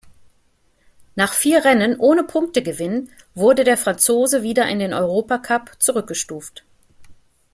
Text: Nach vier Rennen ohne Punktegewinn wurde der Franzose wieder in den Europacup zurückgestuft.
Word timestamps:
Nach 1.13 1.31
vier 1.31 1.63
Rennen 1.63 1.95
ohne 1.99 2.23
Punktegewinn 2.23 3.11
wurde 3.35 3.63
der 3.63 3.77
Franzose 3.77 4.41
wieder 4.41 4.67
in 4.67 4.79
den 4.79 4.95
Europacup 4.95 5.73
zurückgestuft. 5.77 6.63